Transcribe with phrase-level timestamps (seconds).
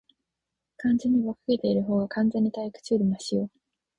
[0.79, 3.51] 完全に馬鹿げているほうが、完全に退屈よりマシよ。